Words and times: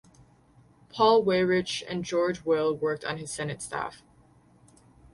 Paul 0.89 1.23
Weyrich 1.23 1.83
and 1.87 2.03
George 2.03 2.43
Will 2.43 2.75
worked 2.75 3.05
on 3.05 3.19
his 3.19 3.29
Senate 3.31 3.61
staff. 3.61 4.01